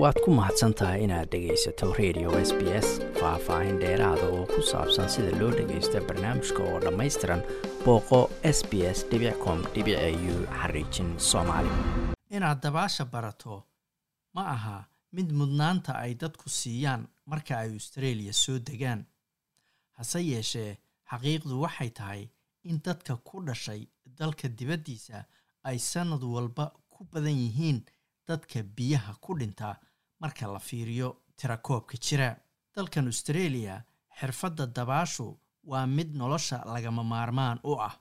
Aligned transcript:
waad 0.00 0.16
ku 0.24 0.30
mahadsan 0.38 0.72
tahay 0.78 1.04
inaad 1.04 1.28
dhegaysato 1.32 1.86
radio 2.00 2.28
s 2.48 2.50
b 2.58 2.60
s 2.86 2.88
faah-faahin 3.20 3.76
dheeraada 3.82 4.26
oo 4.36 4.44
ku 4.52 4.60
saabsan 4.70 5.08
sida 5.14 5.32
loo 5.40 5.50
dhagaysto 5.58 5.98
barnaamijka 6.08 6.60
oo 6.70 6.78
dhammaystiran 6.84 7.42
booqo 7.84 8.20
s 8.56 8.58
b 8.70 8.72
s 8.96 8.98
com 9.44 9.58
u 10.32 10.34
xariijin 10.60 11.10
soomaali. 11.30 11.70
Inaad 12.36 12.58
dabaasha 12.64 13.04
barato 13.04 13.54
ma 14.34 14.42
aha 14.56 14.78
mid 15.16 15.28
mudnaanta 15.38 15.92
ay 16.04 16.12
dadku 16.22 16.48
siiyaan 16.48 17.02
marka 17.30 17.58
ay 17.58 17.70
australia 17.78 18.32
soo 18.32 18.58
degaan. 18.58 19.00
Hase 19.98 20.20
yeeshee 20.30 20.72
xaqiiqdu 21.10 21.60
waxay 21.64 21.90
tahay 21.98 22.22
in 22.64 22.80
dadka 22.86 23.16
ku 23.28 23.36
dhashay 23.46 23.80
dalka 24.18 24.48
dibaddiisa 24.48 25.24
ay 25.68 25.78
sannad 25.78 26.22
walba 26.34 26.64
ku 26.90 27.04
badan 27.12 27.36
yihiin 27.44 27.78
dadka 28.28 28.62
biyaha 28.62 29.12
ku 29.20 29.34
dhinta 29.38 29.76
marka 30.20 30.46
la 30.52 30.58
fiiriyo 30.58 31.08
tirakoobka 31.36 31.96
jira. 31.98 32.36
Dalkan 32.76 33.06
australia 33.06 33.84
xirfadda 34.18 34.66
dabaashu 34.66 35.26
waa 35.70 35.86
mid 35.86 36.14
nolosha 36.16 36.58
lagama 36.64 37.02
maarmaan 37.04 37.58
u 37.64 37.72
ah. 37.88 37.94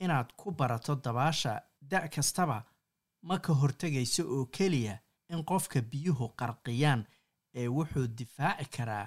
Inaad 0.00 0.28
ku 0.36 0.50
barato 0.52 0.94
dabaasha 0.94 1.52
da' 1.80 2.08
kastaba 2.08 2.58
ma 3.22 3.38
ka 3.38 3.52
hortegayso 3.54 4.22
oo 4.34 4.46
keliya 4.46 4.98
in 5.32 5.44
qofka 5.44 5.80
biyuhu 5.82 6.26
qarqiyaan 6.38 7.02
ee 7.54 7.68
wuxuu 7.68 8.06
difaaci 8.18 8.66
karaa 8.76 9.06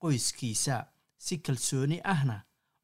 qoyskiisa. 0.00 0.86
Si 1.18 1.38
kalsooni 1.38 2.00
ahna 2.04 2.36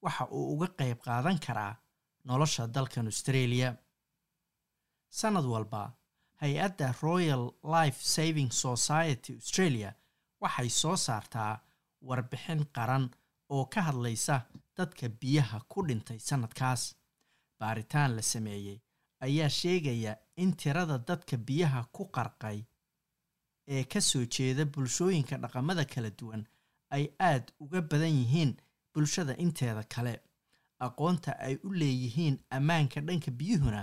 waxa 0.03 0.25
uu 0.37 0.45
uga 0.55 0.67
qayb 0.79 0.99
qaadan 1.05 1.39
karaa 1.47 1.77
nolosha 2.25 2.67
dalkan 2.67 3.07
australia. 3.07 3.69
Sannad 5.19 5.45
walba 5.45 5.93
hay'adda 6.43 6.95
royal 7.03 7.45
life 7.77 7.99
saving 8.15 8.51
society 8.51 9.33
australia 9.41 9.91
waxay 10.41 10.69
soo 10.81 10.97
saartaa 11.07 11.53
warbixin 12.09 12.65
qaran 12.77 13.05
oo 13.55 13.65
ka 13.75 13.81
hadlaysa 13.89 14.37
dadka 14.77 15.09
biyaha 15.09 15.61
ku 15.73 15.83
dhintay 15.89 16.19
sannadkaas 16.29 16.83
baaritaan 17.61 18.17
la 18.17 18.23
sameeyey 18.33 18.79
ayaa 19.27 19.49
sheegaya 19.61 20.13
in 20.37 20.53
tirada 20.57 20.99
dadka 21.09 21.37
biyaha 21.49 21.81
ku 21.97 22.05
qarqay 22.17 22.59
ee 23.75 23.85
ka 23.85 24.01
soo 24.01 24.25
jeeda 24.37 24.65
bulshooyinka 24.65 25.37
dhaqamada 25.43 25.85
kala 25.95 26.11
duwan 26.19 26.43
ay 26.97 27.05
aad 27.31 27.53
uga 27.61 27.81
badan 27.91 28.15
yihiin 28.21 28.51
bulshada 28.95 29.35
inteeda 29.45 29.83
kale. 29.95 30.15
Aqoonta 30.87 31.33
ay 31.47 31.55
u 31.65 31.71
leeyihiin 31.81 32.37
ammaanka 32.57 33.01
dhanka 33.01 33.31
biyuhuna 33.31 33.83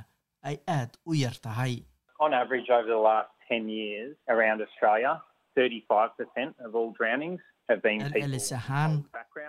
ay 0.49 0.57
aad 0.67 0.91
u 1.05 1.13
yar 1.15 1.37
tahay 1.45 1.73
On 2.19 2.33
average, 2.33 2.69
over 2.69 2.87
the 2.87 3.01
last 3.09 3.29
10 3.47 3.69
years 3.69 4.15
around 4.27 4.61
Australia, 4.61 5.21
35% 5.57 6.53
of 6.65 6.75
all 6.75 6.91
drownings 6.99 7.39
have 7.69 7.81
been 7.81 7.99
people 7.99 8.21
celcelis 8.21 8.51
ahaan 8.59 8.93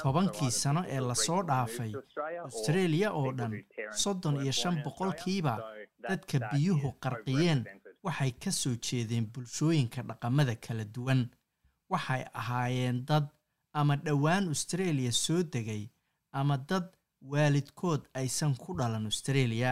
tobankii 0.02 0.50
sano 0.50 0.82
ee 0.88 1.00
la 1.00 1.14
soo 1.14 1.42
dhaafay 1.50 1.90
to 1.92 1.98
Australia 1.98 2.40
or 2.40 2.46
australia 2.48 3.08
oo 3.20 3.32
dhan 3.38 3.52
soddon 4.02 4.36
iyo 4.42 4.52
shan 4.60 4.76
boqolkiiba 4.84 5.54
dadka 6.08 6.38
biyuhu 6.52 6.88
qarqiyeen 7.06 7.60
waxay 8.08 8.32
ka 8.44 8.50
soo 8.60 8.74
jeedeen 8.88 9.26
bulshooyinka 9.34 10.02
dhaqamada 10.10 10.54
kala 10.66 10.84
duwan. 10.94 11.22
Waxay 11.92 12.22
ahaayeen 12.40 12.98
dad 13.10 13.26
ama 13.80 13.96
dhowaan 13.96 14.48
australia 14.54 15.12
soo 15.24 15.42
degay 15.54 15.82
ama 16.32 16.56
dad 16.70 16.86
waalidkood 17.32 18.02
aysan 18.14 18.54
ku 18.62 18.70
dhalan 18.78 19.04
australia. 19.12 19.70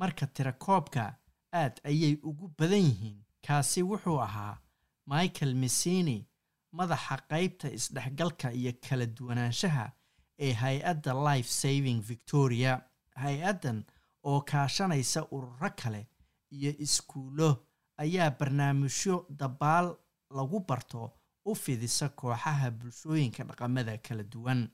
Marka 0.00 0.26
tirakoobka 0.36 1.04
aad 1.52 1.80
ayay 1.84 2.14
ugu 2.22 2.48
badan 2.58 2.78
yihiin. 2.88 3.18
Kaasi 3.46 3.82
wuxuu 3.82 4.20
ahaa 4.20 4.58
michael 5.06 5.54
messini 5.54 6.26
madaxa 6.72 7.16
qaybta 7.30 7.68
isdhexgalka 7.78 8.52
iyo 8.52 8.72
kala 8.88 9.06
duwanaanshaha 9.06 9.92
ee 10.38 10.52
hay'adda 10.52 11.12
life 11.14 11.48
saving 11.48 12.00
victoria. 12.02 12.80
Hay'addan 13.16 13.84
oo 14.24 14.40
kaashanaysa 14.40 15.20
ururo 15.30 15.70
kale 15.76 16.06
iyo 16.50 16.72
iskuullo 16.78 17.66
ayaa 17.96 18.30
barnaamijyo 18.30 19.26
dabaal 19.30 19.96
lagu 20.36 20.60
barto 20.60 21.12
u 21.44 21.54
fidisa 21.54 22.08
kooxaha 22.08 22.70
bulshooyinka 22.70 23.44
dhaqamada 23.44 23.98
kala 23.98 24.22
duwan. 24.22 24.68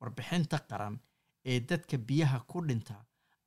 Warbixinta 0.00 0.58
qaran 0.68 0.98
ee 1.44 1.60
dadka 1.60 1.96
biyaha 1.98 2.38
ku 2.50 2.60
dhinta 2.66 2.96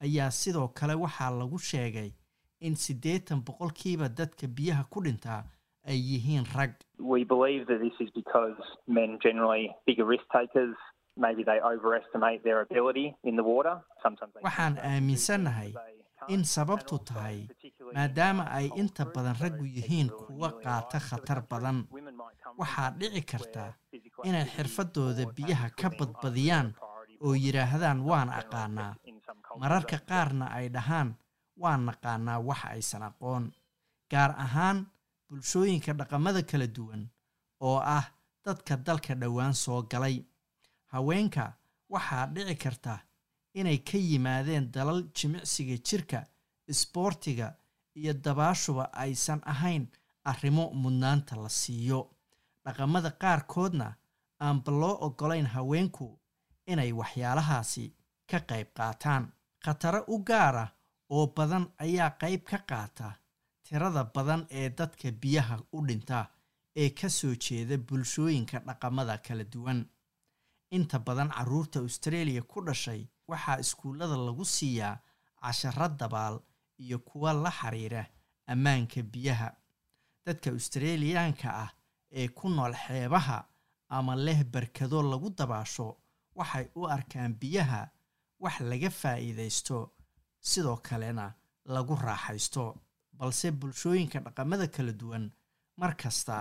ayaa 0.06 0.31
sidoo 0.31 0.67
kale 0.67 0.94
waxaa 0.94 1.29
lagu 1.40 1.59
sheegay 1.59 2.11
in 2.59 2.75
siddeetan 2.75 3.41
boqolkiiba 3.45 4.09
dadka 4.09 4.47
biyaha 4.47 4.84
ku 4.90 5.01
dhintaa 5.06 5.44
ay 5.88 5.97
yihiin 6.09 6.45
rag. 6.56 6.73
Waxaan 14.44 14.78
aaminsannahay 14.78 15.73
in 16.28 16.44
sababtu 16.44 16.97
tahay 17.06 17.47
maadaama 17.94 18.44
ay 18.51 18.67
inta 18.75 19.06
badan 19.06 19.35
raggu 19.41 19.66
yihiin 19.66 20.09
kuwa 20.09 20.50
qaata 20.63 21.00
khatar 21.00 21.41
badan 21.50 21.85
waxaa 22.57 22.91
dhici 23.00 23.22
karta 23.22 23.73
inay 24.25 24.46
xirfadooda 24.46 25.25
biyaha 25.38 25.69
ka 25.79 25.90
badbadiyaan 26.00 26.73
oo 27.22 27.34
yidhaahdaan 27.35 28.01
waan 28.09 28.29
aqaanaa. 28.29 28.94
mararka 29.62 29.97
qaarna 30.09 30.46
ay 30.57 30.69
dhahaan 30.69 31.16
waan 31.62 31.85
naqaanaa 31.85 32.40
wax 32.47 32.62
aysan 32.66 33.03
aqoon 33.09 33.44
gaar 34.12 34.31
ahaan 34.45 34.85
bulshooyinka 35.28 35.94
dhaqamada 36.00 36.41
kala 36.50 36.68
duwan 36.75 37.03
oo 37.68 37.79
ah 37.97 38.06
dadka 38.45 38.78
dalka 38.78 39.13
dhowaan 39.16 39.53
soo 39.53 39.81
galay. 39.91 40.17
Haweenka 40.94 41.53
waxaa 41.90 42.25
dhici 42.34 42.56
karta 42.63 43.00
inay 43.53 43.78
ka 43.78 43.97
yimaadeen 43.97 44.72
dalal 44.72 45.01
jimicsiga 45.17 45.78
jirka 45.88 46.19
isboortiga 46.72 47.47
iyo 47.96 48.13
dabaashuba 48.13 48.94
aysan 48.94 49.41
ahayn 49.46 49.88
arrimo 50.23 50.66
mudnaanta 50.73 51.35
la 51.35 51.50
siiyo. 51.50 52.01
Dhaqamada 52.66 53.12
qaarkoodna 53.22 53.88
aanba 54.41 54.72
loo 54.72 54.97
oggolayn 55.06 55.46
haweenku 55.56 56.19
inay 56.67 56.91
waxyaalahaasi 57.00 57.85
ka 58.29 58.40
qayb 58.50 58.67
qaataan. 58.78 59.23
Khataro 59.63 60.03
u 60.07 60.23
gaara 60.23 60.66
oo 61.09 61.28
badan 61.35 61.66
ayaa 61.78 62.09
qayb 62.22 62.41
ka 62.50 62.57
qaata 62.69 63.09
tirada 63.63 64.03
badan 64.16 64.45
ee 64.50 64.69
dadka 64.69 65.12
biyaha 65.12 65.57
u 65.72 65.85
dhinta 65.88 66.19
ee 66.75 66.90
ka 66.90 67.09
soo 67.09 67.35
jeeda 67.35 67.78
bulshooyinka 67.78 68.59
dhaqamada 68.59 69.17
kala 69.17 69.44
duwan. 69.44 69.85
Inta 70.72 71.00
badan 71.00 71.29
carruurta 71.29 71.79
australia 71.79 72.41
ku 72.41 72.62
dhashay 72.66 73.07
waxaa 73.28 73.59
iskuullada 73.59 74.17
lagu 74.17 74.46
siiyaa 74.46 75.00
casharo 75.41 75.88
dabaal 76.00 76.40
iyo 76.79 77.00
kuwa 77.00 77.34
la 77.34 77.51
xiriira 77.51 78.03
ammaanka 78.47 79.01
biyaha. 79.03 79.50
Dadka 80.25 80.50
australiyaanka 80.51 81.50
ah 81.63 81.72
ee 82.12 82.28
ku 82.28 82.50
nool 82.50 82.73
xeebaha 82.73 83.40
ama 83.90 84.16
leh 84.16 84.44
barkado 84.44 85.01
lagu 85.01 85.29
dabaasho 85.29 85.97
waxay 86.35 86.66
u 86.75 86.88
arkaan 86.88 87.34
biyaha 87.41 87.90
wax 88.40 88.59
laga 88.59 88.90
faa'iidaysto 88.90 89.78
sidoo 90.52 90.78
kalena 90.88 91.25
lagu 91.75 91.96
raaxaysto 92.06 92.63
balse 93.19 93.47
bulshooyinka 93.59 94.19
dhaqamada 94.25 94.68
kala 94.75 94.91
duwan 95.02 95.25
mar 95.80 95.91
kasta 96.02 96.35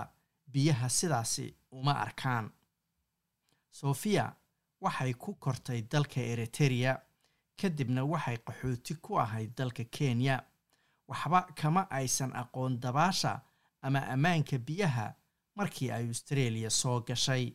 biyaha 0.53 0.87
sidaasi 0.89 1.47
uma 1.71 1.93
arkaan. 2.05 2.45
Sofia 3.71 4.25
waxay 4.81 5.13
ku 5.13 5.33
kortay 5.43 5.81
dalka 5.91 6.21
eritereya 6.21 6.93
kadibna 7.61 8.01
waxay 8.05 8.37
qaxooti 8.45 8.93
ku 9.01 9.17
ahayd 9.19 9.51
dalka 9.57 9.83
kenya. 9.95 10.37
Waxba 11.09 11.39
kama 11.55 11.81
aysan 11.89 12.31
aqoon 12.35 12.79
dabaasha 12.83 13.41
ama 13.81 13.99
ammaanka 14.13 14.57
biyaha 14.67 15.13
markii 15.55 15.91
ay 15.91 16.07
australia 16.07 16.69
soo 16.69 16.99
gashay 17.07 17.53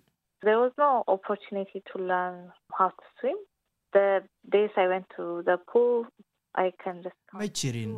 Ma 7.33 7.47
jirin 7.59 7.93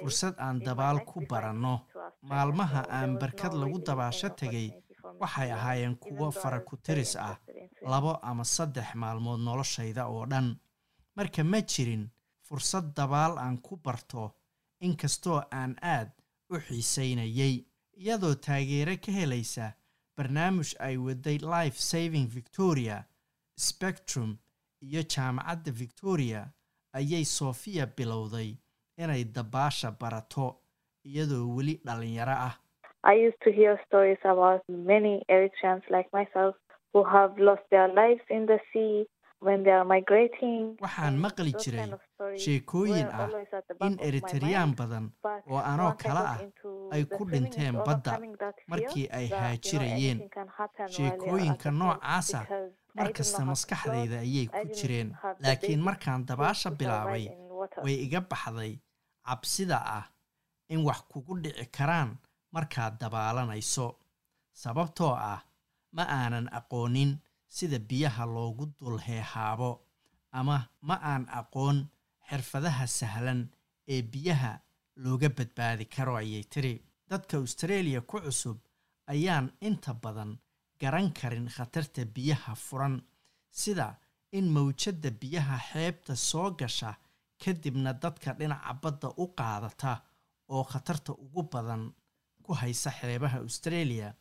fursad 0.00 0.34
aan 0.38 0.58
dabaal 0.66 0.98
ku 1.04 1.20
baranno. 1.30 1.74
maalmaha 2.22 2.82
aan 2.98 3.18
barkad 3.20 3.52
lagu 3.60 3.78
dabaasho 3.88 4.28
tegay 4.40 4.68
waxay 5.20 5.50
ahaayeen 5.56 5.96
kuwo 6.02 6.30
fara 6.40 6.60
ku 6.68 6.74
tiris 6.84 7.12
ah 7.16 7.36
labo 7.92 8.12
ama 8.28 8.44
saddex 8.44 8.94
maalmood 8.94 9.40
noloshayda 9.40 10.02
oo 10.08 10.24
dhan. 10.30 10.48
Marka 11.16 11.42
ma 11.44 11.60
jirin 11.72 12.04
fursad 12.46 12.86
dabaal 12.96 13.34
aan 13.38 13.56
ku 13.66 13.76
barto 13.84 14.24
inkastoo 14.86 15.40
aan 15.60 15.72
aad 15.82 16.08
u 16.52 16.54
xiisaynayay 16.64 17.54
iyadoo 18.00 18.34
taageero 18.44 18.94
ka 19.04 19.10
helaysa 19.18 19.66
barnaamij 20.16 20.70
ay 20.86 20.96
waday 21.04 21.38
life 21.54 21.78
saving 21.90 22.26
victoria 22.38 22.96
spectrum 23.66 24.30
iyo 24.86 25.02
jaamacadda 25.12 25.70
victoria 25.82 26.40
ayay 26.92 27.24
sofia 27.24 27.86
bilowday 27.86 28.56
inay 28.98 29.24
dabaasha 29.24 29.90
barato 30.00 30.56
iyadoo 31.04 31.54
weli 31.56 31.80
dhalinyaro 31.84 32.32
ah 32.48 32.54
I 33.04 33.14
used 33.26 33.40
to 33.44 33.50
hear 33.52 33.78
stories 33.86 34.18
about 34.24 34.62
many 34.68 35.22
Eritreans 35.30 35.82
like 35.90 36.08
myself 36.12 36.56
who 36.92 37.04
have 37.04 37.38
lost 37.38 37.62
their 37.70 37.88
lives 37.88 38.24
in 38.28 38.46
the 38.46 38.58
sea 38.72 39.06
when 39.40 39.62
they 39.62 39.70
are 39.70 39.84
migrating. 39.84 40.74
waxaan 40.82 41.14
maqli 41.24 41.52
jiray 41.62 41.86
sheekooyin 42.44 43.06
ah 43.12 43.28
in 43.86 43.94
mind. 44.42 44.76
badan 44.80 45.04
oo 45.46 45.58
anoo 45.72 45.92
kale 46.02 46.18
ah 46.32 46.38
ay 46.90 47.04
ku 47.04 47.22
dhinteen 47.24 47.76
badda 47.86 48.18
markii 48.66 49.06
ay 49.18 49.26
haajirayeen 49.30 50.18
sheekooyinka 50.96 51.70
noocaasa 51.70 52.40
because 52.98 53.00
I 53.00 53.02
mar 53.02 53.06
didn't 53.06 53.16
kasta 53.18 53.38
know 53.38 53.46
how 53.46 53.46
to 53.46 53.50
maskaxdayda 53.52 54.18
ayay 54.26 54.46
ku 54.46 54.64
jireen 54.78 55.08
laakiin 55.44 55.80
markaan 55.88 56.26
dabaasha 56.28 56.70
bilaabay 56.78 57.24
way 57.84 57.94
iga 58.06 58.20
baxday. 58.20 58.72
Cabsida 59.28 59.78
ah 59.98 60.06
in 60.68 60.80
wax 60.88 61.00
kugu 61.10 61.34
dhici 61.42 61.66
karaan 61.76 62.10
markaad 62.54 62.98
dabaalanayso. 63.00 63.86
Sababtoo 64.52 65.14
ah 65.32 65.40
ma 65.96 66.02
aanan 66.18 66.48
aqoonin 66.58 67.18
sida 67.48 67.78
biyaha 67.78 68.24
loogu 68.26 68.64
dul 68.78 68.98
heehaabo 69.06 69.70
ama 70.32 70.56
ma 70.88 70.96
aan 71.12 71.24
aqoon 71.40 71.86
xirfadaha 72.28 72.86
sahlan 72.86 73.40
ee 73.88 74.02
biyaha 74.02 74.52
looga 75.04 75.28
badbaadi 75.28 75.84
karo 75.94 76.16
ayay 76.16 76.44
tiri 76.52 76.74
dadka 77.10 77.36
australia 77.36 78.00
ku 78.00 78.16
cusub 78.20 78.58
ayaan 79.12 79.46
inta 79.60 79.92
badan 80.02 80.36
garan 80.80 81.12
karin 81.12 81.48
khatarta 81.48 82.04
biyaha 82.04 82.54
furan. 82.54 83.02
Sida 83.50 83.96
in 84.32 84.46
mawjadda 84.54 85.10
biyaha 85.20 85.56
xeebta 85.70 86.16
soo 86.16 86.50
gasha 86.50 86.90
kadibna 87.42 87.92
dadka 88.02 88.32
dhinaca 88.38 88.72
badda 88.82 89.08
u 89.22 89.26
qaadata 89.38 89.92
oo 90.48 90.64
khatarta 90.64 91.12
ugu 91.12 91.42
badan 91.52 91.92
ku 92.42 92.52
haysa 92.54 92.90
xeebaha 92.90 93.38
australia 93.38 94.14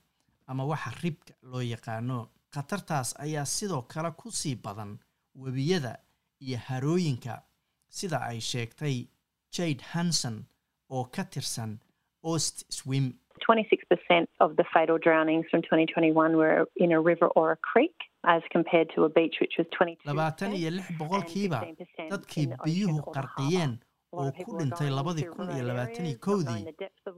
ama 0.48 0.63
waxa 0.65 0.92
ribka 1.04 1.33
loo 1.42 1.62
yaqaano. 1.62 2.19
Khatartaas 2.54 3.09
ayaa 3.19 3.45
sidoo 3.45 3.81
kale 3.81 4.12
ku 4.19 4.31
sii 4.31 4.56
badan 4.56 5.00
webiyada 5.36 5.94
iyo 6.39 6.57
harooyinka. 6.68 7.44
Sida 7.89 8.18
ay 8.30 8.39
sheegtay 8.42 9.07
jade 9.54 9.81
hanson 9.92 10.45
oo 10.89 11.04
ka 11.06 11.24
tirsan 11.24 11.80
ost 12.24 12.65
swim 12.71 13.13
26% 13.48 14.28
of 14.39 14.56
the 14.60 14.63
fatal 14.74 14.98
drownings 15.06 15.45
from 15.51 15.62
2021 15.62 16.36
were 16.38 16.66
in 16.75 16.92
a 16.92 17.00
river 17.01 17.28
or 17.36 17.51
a 17.51 17.57
creek, 17.72 17.95
as 18.24 18.42
compared 18.51 18.89
to 18.95 19.04
a 19.06 19.10
beach, 19.10 19.36
which 19.42 19.56
was 19.57 19.68
22%. 19.80 19.98
labaatan 20.06 20.54
iyo 20.56 20.69
lix 20.72 20.86
boqolkiiba 21.00 21.60
and 21.68 21.78
16% 21.78 22.10
dadkii 22.13 22.48
biyuhu 22.66 23.00
qarqiyeen 23.18 23.78
oo 24.13 24.31
ku 24.31 24.57
dhintay 24.60 24.89
labadii 24.89 25.28
kun 25.36 25.50
iyo 25.56 25.63
labaatan 25.69 26.06
iyo 26.06 26.18
kowdii 26.28 26.63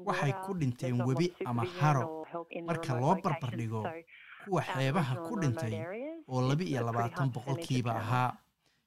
waxay 0.10 0.34
ku 0.46 0.54
dhinteen 0.60 1.02
webi 1.08 1.34
ama 1.46 1.64
haro. 1.80 2.26
marka 2.70 3.00
loo 3.02 3.16
barbardhigo 3.24 3.82
kuwa 4.46 4.62
xeebaha 4.74 5.16
ku 5.28 5.34
dhintay 5.42 5.74
oo 6.28 6.42
laba 6.50 6.64
iyo 6.64 6.82
labaatan 6.90 7.30
boqolkiiba 7.36 7.92
ahaa. 8.04 8.32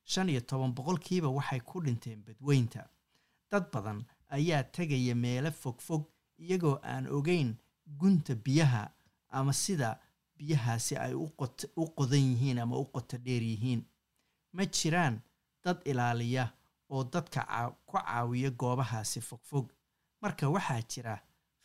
shan 0.04 0.28
iyo 0.28 0.40
toban 0.40 0.72
boqolkiiba 0.78 1.28
waxay 1.38 1.60
ku 1.60 1.80
dhinteen 1.84 2.18
badweynta 2.26 2.82
dad 3.52 3.64
badan 3.74 3.98
ayaa 4.38 4.62
tegaya 4.76 5.14
meelo 5.14 5.50
fogfog 5.62 6.02
iyagoo 6.42 6.78
aan 6.92 7.06
ogeyn 7.16 7.50
gunta 8.00 8.34
biyaha 8.34 8.82
ama 9.28 9.52
sida 9.52 9.98
biyahaasi 10.36 10.96
ay 10.96 11.14
u 11.14 11.84
qodan 11.96 12.24
yihiin 12.30 12.58
ama 12.58 12.76
u 12.76 12.84
qoto 12.94 13.16
dheer 13.24 13.42
yihiin. 13.42 13.82
Ma 14.52 14.64
jiraan 14.66 15.20
dad 15.64 15.78
ilaaliya 15.84 16.44
oo 16.88 17.04
dadka 17.04 17.40
ku 17.86 17.96
caawiya 17.98 18.50
goobahaasi 18.50 19.20
fogfog 19.20 19.66
marka 20.22 20.48
waxaa 20.48 20.82
jira 20.90 21.14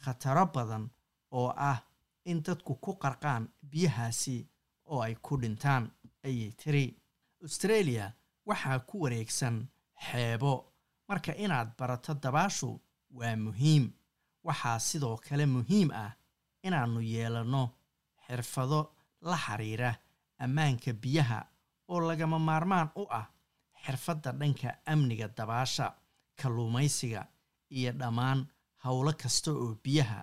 khataro 0.03 0.45
badan 0.56 0.89
oo 1.31 1.50
ah 1.57 1.79
in 2.25 2.44
dadku 2.44 2.75
ku 2.75 2.91
qarqaan 3.01 3.47
biyahaasi 3.71 4.47
oo 4.85 5.01
ay 5.01 5.15
ku 5.15 5.38
dhintaan 5.41 5.91
ayay 6.24 6.51
tiri. 6.51 6.85
Australia 7.44 8.13
waxaa 8.45 8.79
ku 8.79 9.01
wareegsan 9.01 9.68
xeebo. 10.06 10.53
Marka 11.07 11.31
inaad 11.35 11.69
barato 11.77 12.13
dabaashu 12.13 12.79
waa 13.12 13.35
muhiim 13.35 13.91
waxaa 14.48 14.80
sidoo 14.88 15.18
kale 15.26 15.46
muhiim 15.56 15.90
ah 16.04 16.12
inaannu 16.68 17.02
yeelanno 17.14 17.64
xirfado 18.26 18.80
la 19.30 19.38
xiriira 19.46 19.92
ammaanka 20.44 20.92
biyaha 21.04 21.40
oo 21.92 22.00
lagama 22.10 22.38
maarmaan 22.48 22.90
u 23.02 23.04
ah 23.20 23.28
xirfadda 23.84 24.32
dhanka 24.40 24.70
amniga 24.92 25.28
dabaasha 25.38 25.86
kalluumaysiga 26.40 27.22
iyo 27.78 27.92
dhammaan 28.00 28.40
howlo 28.84 29.12
kasta 29.22 29.52
oo 29.52 29.76
biyaha 29.84 30.20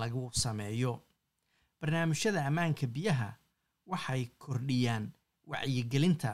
lagu 0.00 0.30
sameeyo. 0.42 0.92
Barnaamijyada 1.80 2.46
ammaanka 2.46 2.86
biyaha 2.86 3.28
waxay 3.86 4.22
kordhiyaan 4.38 5.04
wacyigelinta 5.50 6.32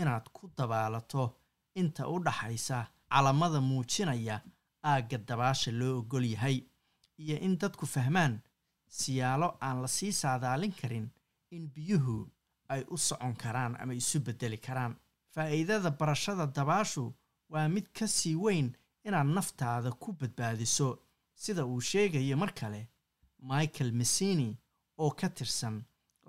inaad 0.00 0.26
ku 0.32 0.50
dabaalato 0.56 1.24
inta 1.74 2.08
u 2.08 2.18
dhaxaysa 2.26 2.78
calamada 3.10 3.60
muujinaya 3.60 4.36
aagga 4.84 5.18
dabaasha 5.28 5.70
loo 5.80 5.98
ogol 5.98 6.24
yahay 6.34 6.56
iyo 7.18 7.36
in 7.46 7.58
dadku 7.58 7.86
fahmaan 7.86 8.38
siyaalo 9.00 9.48
aan 9.60 9.82
la 9.82 9.88
sii 9.88 10.12
saadaalin 10.12 10.72
karin 10.80 11.06
in 11.50 11.68
biyuhu 11.74 12.26
ay 12.68 12.82
u 12.90 12.96
socon 12.98 13.34
karaan 13.42 13.76
ama 13.80 13.94
isu 13.94 14.20
beddeli 14.26 14.56
karaan 14.56 14.96
faa'iidada 15.34 15.90
barashada 15.90 16.46
dabaashu 16.46 17.12
waa 17.52 17.68
mid 17.68 17.86
ka 17.98 18.06
sii 18.06 18.34
weyn 18.36 18.68
inaad 19.04 19.26
naftaada 19.38 19.90
ku 20.02 20.12
badbaadiso 20.20 20.98
sida 21.34 21.64
uu 21.66 21.80
sheegayo 21.80 22.36
mar 22.36 22.52
kale 22.60 22.80
michael 23.52 23.92
messini 23.92 24.56
oo 24.98 25.10
ka 25.10 25.28
tirsan 25.28 25.82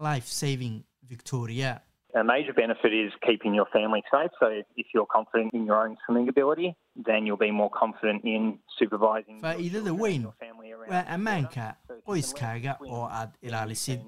life 0.07 0.27
saving 0.41 0.83
victoria 1.03 1.81
A 2.15 2.23
major 2.23 2.53
benefit 2.53 2.91
is 2.91 3.13
keeping 3.27 3.53
your 3.55 3.67
family 3.73 4.01
safe. 4.11 4.31
So 4.39 4.47
if 4.81 4.87
you're 4.93 5.05
confident 5.17 5.53
in 5.53 5.65
your 5.67 5.77
own 5.85 5.95
swimming 6.03 6.27
ability, 6.27 6.69
then 7.07 7.27
you'll 7.27 7.37
be 7.47 7.51
more 7.51 7.69
confident 7.69 8.23
in 8.23 8.57
supervising 8.79 9.35
your 9.37 9.43
Faa'iidada 9.45 9.91
weyn 9.93 10.23
waa 10.89 11.05
ammaanka 11.15 11.63
qoyskaaga 12.07 12.73
oo 12.95 13.05
aad 13.19 13.31
ilaalisid. 13.47 14.01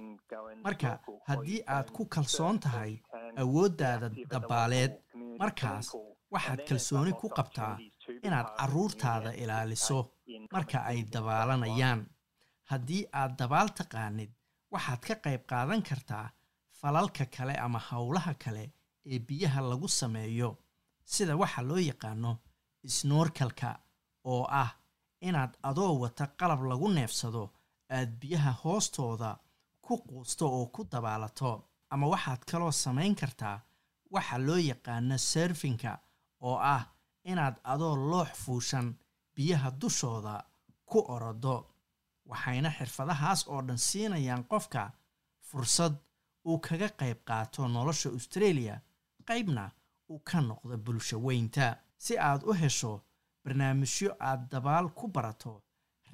marka 0.66 0.90
haddii 1.30 1.62
aad 1.76 1.88
ku 1.96 2.04
kalsoon 2.14 2.58
tahay 2.64 2.94
awooddaada 3.42 4.08
community 4.32 4.96
markaas 5.42 5.88
waxaad 6.34 6.62
kalsooni 6.70 7.14
ku 7.22 7.28
qabtaa 7.38 7.76
inaad 8.28 8.48
carruurtaada 8.58 9.32
ilaaliso. 9.44 10.00
marka 10.56 10.78
ay 10.92 11.00
dabaalanayaan. 11.14 12.02
haddii 12.72 13.04
aad 13.20 13.32
dabaal 13.40 13.70
taqaanid 13.80 14.32
waxaad 14.74 15.02
ka 15.08 15.16
qayb 15.24 15.42
qaadan 15.52 15.82
kartaa 15.90 16.28
falalka 16.80 17.26
kale 17.36 17.56
ama 17.66 17.80
howlaha 17.90 18.34
kale 18.44 18.66
ee 19.12 19.20
biyaha 19.28 19.60
lagu 19.72 19.88
sameeyo. 20.00 20.50
Sida 21.14 21.34
waxa 21.42 21.62
loo 21.70 21.78
yaqaano 21.92 22.32
snoorkalka 22.98 23.70
oo 24.32 24.44
ah 24.64 24.70
inaad 25.28 25.54
adoo 25.70 25.94
wata 26.02 26.26
qalab 26.40 26.62
lagu 26.72 26.88
neefsado 26.98 27.44
aad 27.98 28.10
biyaha 28.22 28.52
hoostooda 28.64 29.30
ku 29.86 29.94
quusto 30.08 30.46
oo 30.58 30.66
ku 30.76 30.82
dabaalato 30.92 31.52
ama 31.94 32.06
waxaad 32.14 32.42
kaloo 32.52 32.72
samayn 32.84 33.16
kartaa 33.22 33.58
waxa 34.14 34.38
loo 34.48 34.58
yaqaano 34.72 35.18
serfinka 35.32 35.92
oo 36.48 36.58
ah 36.76 36.84
inaad 37.32 37.56
adoo 37.74 37.96
loox 38.12 38.30
fuushan 38.44 38.88
biyaha 39.36 39.70
dushooda 39.82 40.36
ku 40.90 41.00
orodo. 41.14 41.58
Waxayna 42.30 42.70
xirfadahaas 42.78 43.42
oo 43.48 43.62
dhan 43.68 43.78
siinayaan 43.88 44.44
qofka 44.52 44.82
fursad 45.48 45.94
uu 46.48 46.58
kaga 46.66 46.90
qayb 47.00 47.18
qaato 47.28 47.68
nolosha 47.68 48.10
australia 48.18 48.76
qaybna 49.28 49.64
uu 50.12 50.20
ka 50.30 50.38
noqdo 50.42 50.76
bulsho 50.86 51.18
weynta. 51.26 51.68
Si 51.98 52.14
aad 52.30 52.42
u 52.50 52.54
hesho 52.62 52.94
barnaamijyo 53.44 54.16
aad 54.20 54.50
dabaal 54.52 54.90
ku 54.94 55.08
barato. 55.08 55.62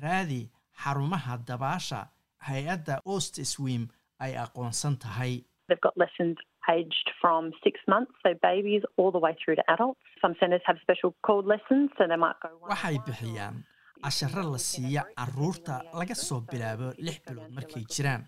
Raadi 0.02 0.50
xarumaha 0.84 1.38
dabaasha 1.48 2.08
hay'adda 2.48 3.02
ost 3.06 3.42
swim 3.46 3.88
ay 4.20 4.34
aqoonsan 4.38 4.98
tahay. 5.00 5.44
They've 5.68 5.82
got 5.82 5.98
lessons 5.98 6.38
aged 6.70 7.08
from 7.22 7.52
six 7.64 7.80
months, 7.88 8.12
so 8.24 8.30
babies, 8.42 8.84
all 8.98 9.12
the 9.12 9.20
way 9.20 9.34
through 9.44 9.56
to 9.56 9.64
adults. 9.72 10.00
Some 10.22 10.36
centres 10.40 10.62
have 10.66 10.78
special 10.82 11.16
called 11.26 11.46
lessons, 11.46 11.90
so 11.98 12.08
they 12.08 12.16
might 12.16 12.36
go 12.44 12.50
one 12.60 12.72
waxay 12.72 12.98
bixiyaan 13.08 13.64
casharo 14.04 14.44
la 14.52 14.60
siiya 14.60 15.02
carruurta 15.18 15.82
laga 15.94 16.16
soo 16.16 16.42
bilaabo 16.52 16.94
lix 17.06 17.20
bilood 17.28 17.52
markay 17.58 17.84
jiraan. 17.94 18.24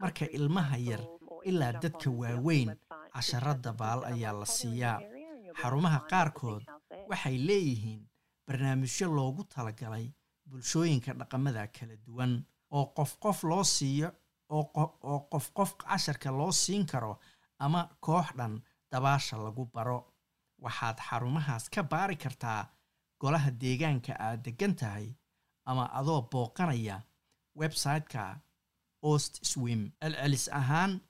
Marka 0.00 0.26
ilmaha 0.38 0.76
yar 0.88 1.00
ilaa 1.44 1.72
dadka 1.82 2.10
waaweyn 2.10 2.74
casharo 3.14 3.54
dabaal 3.66 4.04
ayaa 4.12 4.32
la 4.40 4.46
siiyaa. 4.46 4.98
Xarumaha 5.60 6.00
qaarkood 6.10 6.62
waxay 7.10 7.36
leeyihiin 7.48 8.00
barnaamijyo 8.46 9.06
loogu 9.16 9.44
talagalay 9.44 10.06
bulshooyinka 10.48 11.12
dhaqamada 11.18 11.66
kala 11.76 11.96
duwan. 12.06 12.44
Oo 12.70 12.86
qof 12.96 13.18
qof 13.22 13.42
loo 13.44 13.64
siiyo 13.64 14.08
oo 14.50 14.64
qof 15.30 15.46
qof 15.56 15.70
casharka 15.76 16.30
loo 16.30 16.52
siin 16.52 16.86
karo 16.86 17.18
ama 17.58 17.80
koox 18.00 18.26
dhan 18.36 18.62
dabaasha 18.90 19.36
lagu 19.38 19.64
baro. 19.74 19.98
Waxaad 20.58 20.98
xarumahaas 21.08 21.68
ka 21.68 21.82
baari 21.82 22.16
kartaa 22.16 22.68
golaha 23.20 23.50
deegaanka 23.50 24.12
aad 24.26 24.42
degan 24.44 24.74
tahay 24.74 25.08
ama 25.64 25.84
adoo 25.98 26.22
booqanaya 26.32 27.02
website-ka 27.60 28.40
ost 29.02 29.44
swim. 29.44 29.92
Celcelis 30.00 30.48
ahaan 30.52 31.00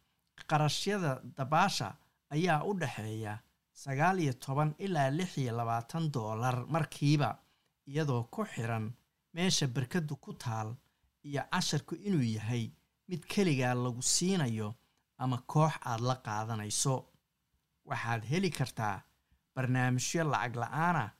qarashyada 0.49 1.21
dabaasha 1.37 1.89
ayaa 2.35 2.65
u 2.65 2.75
dhexeeya 2.81 3.39
sagaal 3.83 4.19
iyo 4.25 4.33
toban 4.45 4.71
ilaa 4.85 5.11
lix 5.19 5.31
iyo 5.39 5.53
labaatan 5.59 6.05
doolar 6.15 6.57
markiiba 6.75 7.31
iyadoo 7.91 8.23
ku 8.35 8.41
xiran 8.53 8.87
meesha 9.35 9.67
berkaddu 9.75 10.15
ku 10.25 10.31
taal 10.43 10.69
iyo 11.29 11.43
casharku 11.53 11.95
inuu 12.09 12.27
yahay 12.37 12.65
mid 13.09 13.23
keligaa 13.33 13.75
lagu 13.85 14.03
siinayo 14.15 14.69
ama 15.23 15.37
koox 15.53 15.75
aad 15.91 16.01
la 16.09 16.15
qaadanayso. 16.27 16.97
Waxaad 17.89 18.23
heli 18.31 18.51
kartaa 18.59 18.97
barnaamijyo 19.55 20.23
lacag 20.33 20.55
la'aanah 20.63 21.11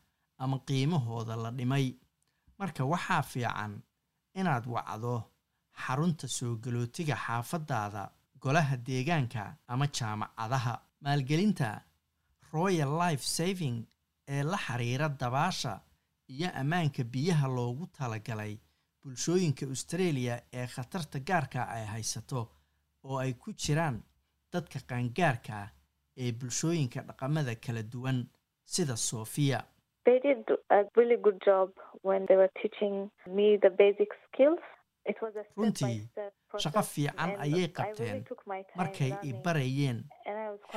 ama 0.43 0.57
qiimahooda 0.69 1.35
la 1.43 1.51
dhimay. 1.59 1.87
Marka 2.59 2.83
waxaa 2.93 3.23
fiican 3.31 3.73
inaad 4.41 4.65
wacdo 4.75 5.15
xarunta 5.83 6.27
soo 6.37 6.55
galootiga 6.65 7.17
xaafadaada 7.25 8.03
golaha 8.43 8.77
deegaanka 8.87 9.43
ama 9.73 9.87
jaamacadaha. 9.97 10.75
Maalgelinta 11.03 11.69
royal 12.59 12.93
life 13.05 13.25
saving 13.37 13.79
ee 14.35 14.43
la 14.53 14.59
xiriira 14.67 15.09
dabaasha 15.21 15.73
iyo 16.35 16.49
ammaanka 16.61 17.03
biyaha 17.15 17.47
loogu 17.57 17.87
talagalay 17.99 18.55
bulshooyinka 19.03 19.67
australia 19.75 20.35
ee 20.53 20.67
khatarta 20.75 21.19
gaarka 21.29 21.61
ay 21.77 21.85
haysato 21.95 22.41
oo 23.05 23.19
ay 23.25 23.33
ku 23.43 23.53
jiraan 23.53 23.97
dadka 24.53 24.79
qaangaarka 24.91 25.59
ee 26.23 26.33
bulshooyinka 26.41 27.01
dhaqamada 27.09 27.55
kala 27.65 27.83
duwan 27.93 28.19
sida 28.75 28.97
sofiya 28.97 29.59
runtii 35.57 36.09
shaqo 36.63 36.83
fiican 36.83 37.31
ayay 37.45 37.69
qabteen 37.77 38.25
markay 38.81 39.13
i 39.23 39.33
barayeen 39.45 39.99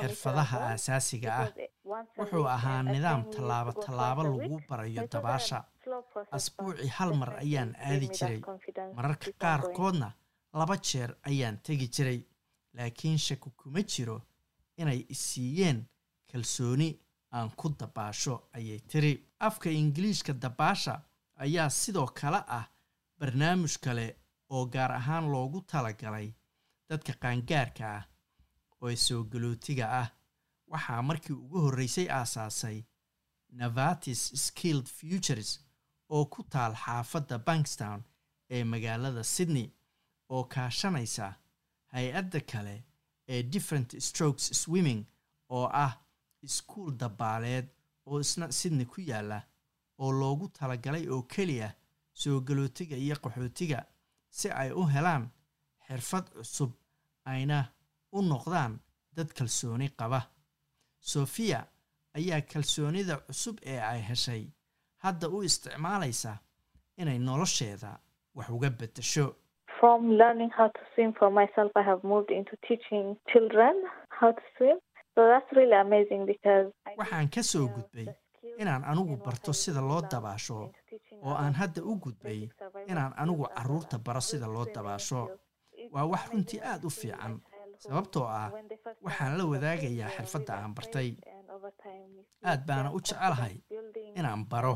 xirfadaha 0.00 0.58
aasaasiga 0.70 1.30
ah 1.42 1.48
wuxuu 2.18 2.46
ahaa 2.56 2.82
nidaam 2.82 3.22
tallaabo 3.34 3.72
tallaabo 3.84 4.22
lagu 4.22 4.56
barayo 4.68 5.02
dabaasha. 5.12 5.58
Asbuuci 6.36 6.88
hal 6.96 7.12
mar 7.20 7.30
ayaan 7.44 7.74
aadi 7.90 8.08
jiray. 8.16 8.40
mararka 8.96 9.30
qaarkoodna 9.42 10.08
laba 10.58 10.76
jeer 10.76 11.10
ayaan 11.28 11.56
tegi 11.64 11.88
jiray. 11.94 12.20
Laakiin 12.74 13.18
shaki 13.18 13.50
kuma 13.58 13.82
jiro 13.82 14.16
inay 14.80 15.00
isiiyeen 15.14 15.78
kalsooni 16.32 16.88
aan 17.32 17.50
ku 17.56 17.68
dabaasho 17.78 18.34
ayay 18.56 18.80
tiri. 18.90 19.12
Afka 19.40 19.70
ingiliishka 19.70 20.32
dabaasha 20.42 20.94
ayaa 21.44 21.68
sidoo 21.70 22.06
kale 22.06 22.40
ah 22.58 22.66
barnaamij 23.18 23.74
kale 23.84 24.06
oo 24.50 24.64
gaar 24.72 24.92
ahaan 24.92 25.26
loogu 25.32 25.60
talagalay 25.70 26.28
dadka 26.88 27.12
qaangaarka 27.22 27.84
ah 27.96 28.04
oo 28.82 28.94
soo 28.96 29.22
galootiga 29.30 29.86
ah 30.00 30.08
waxaa 30.72 31.02
markii 31.08 31.32
ugu 31.44 31.58
horreysay 31.64 32.08
aasaasay 32.18 32.78
navatis 33.58 34.22
skilled 34.46 34.86
futures 34.98 35.50
oo 36.14 36.24
ku 36.32 36.40
taal 36.52 36.74
xaafadda 36.84 37.38
bankstown 37.46 38.00
ee 38.54 38.64
magaalada 38.72 39.22
sydney 39.34 39.68
oo 40.34 40.44
kaashanaysa 40.52 41.26
hay'adda 41.92 42.40
kale 42.50 42.76
ee 43.32 43.42
different 43.52 43.90
strokes 44.06 44.46
swimming 44.62 45.02
oo 45.56 45.66
ah 45.84 45.92
iskuul 46.46 46.92
dabaaleed 47.00 47.66
oo 48.06 48.20
isna 48.20 48.46
sydney 48.58 48.86
ku 48.92 49.00
yaalla 49.10 49.38
oo 50.02 50.10
loogu 50.20 50.46
talagalay 50.48 51.04
oo 51.14 51.22
keliya 51.22 51.68
soo 52.20 52.40
galootiga 52.40 52.96
iyo 52.96 53.16
qaxootiga 53.22 53.78
si 54.38 54.48
ay 54.60 54.70
u 54.80 54.82
helaan 54.94 55.24
xirfad 55.86 56.26
cusub 56.34 56.72
ayna 57.24 57.58
u 58.16 58.18
noqdaan 58.22 58.72
dad 59.16 59.28
kalsooni 59.36 59.88
qaba 59.98 60.20
sofiya 61.00 61.64
ayaa 62.14 62.40
kalsoonida 62.40 63.16
cusub 63.26 63.56
ee 63.66 63.80
ay 63.80 64.00
heshay. 64.00 64.42
Hadda 64.98 65.28
u 65.28 65.42
isticmaalaysa 65.42 66.38
inay 66.96 67.18
nolosheeda 67.18 67.98
wax 68.34 68.48
uga 68.50 68.70
beddesho. 68.70 69.34
Waxaan 76.98 77.28
ka 77.34 77.42
soo 77.42 77.66
gudbay 77.68 78.06
inaan 78.58 78.84
anigu 78.84 79.16
barto 79.24 79.52
sida 79.52 79.80
loo 79.80 80.00
dabaasho 80.10 80.70
oo 81.26 81.34
aan 81.34 81.54
hadda 81.54 81.82
u 81.82 81.96
gudbay 82.02 82.48
inaan 82.88 83.12
anigu 83.16 83.44
carruurta 83.56 83.98
baro 83.98 84.20
sida 84.20 84.46
loo 84.46 84.64
dabaasho. 84.74 85.28
waa 85.92 86.04
wax 86.12 86.22
runtii 86.32 86.60
aad 86.70 86.84
u 86.84 86.90
fiican 86.90 87.40
sababtoo 87.84 88.26
ah 88.40 88.48
waxaan 89.06 89.38
la 89.38 89.44
wadaagayaa 89.52 90.10
xirfadda 90.16 90.52
aan 90.62 90.74
bartay. 90.76 91.08
Aad 92.50 92.62
baana 92.68 92.88
u 92.96 93.00
jecelahay 93.00 93.54
inaan 94.18 94.42
baro 94.52 94.74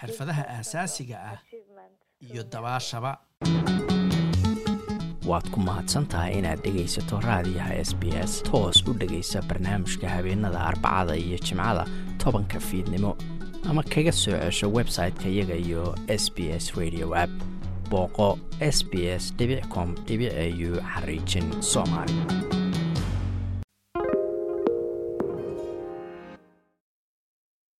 xirfadaha 0.00 0.42
aasaasiga 0.56 1.16
ah 1.32 1.38
iyo 2.28 2.42
dabaashaba. 2.52 3.12
Waad 5.30 5.46
ku 5.52 5.58
mahadsantahay 5.68 6.38
inaad 6.38 6.60
dhegaysato 6.64 7.18
raadiyaha 7.28 7.74
s 7.88 7.90
b 8.00 8.02
s. 8.30 8.32
Toos 8.48 8.78
u 8.88 8.92
dhegaysa 9.00 9.42
barnaamijka 9.48 10.06
habeenada 10.14 10.60
arbacada 10.70 11.14
iyo 11.16 11.38
jimcada 11.46 11.84
tobanka 12.22 12.60
fiidnimo. 12.68 13.12
Ama 13.68 13.82
kaga 13.92 14.12
soo 14.12 14.38
cesho 14.42 14.66
website-ka 14.78 15.26
iyaga 15.34 15.56
iyo 15.66 15.82
s 16.22 16.24
b 16.34 16.38
s 16.62 16.66
radio 16.78 17.06
app 17.24 17.32
booqo 17.90 18.38
s 18.60 18.84
b 18.90 18.92
s 19.18 19.34
com 19.72 19.94
au 20.08 20.80
xariijin 20.92 21.46
soomaali 21.60 22.65